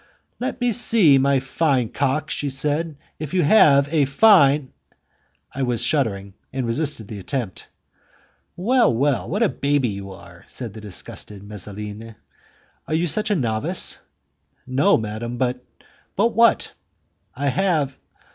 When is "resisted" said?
6.65-7.07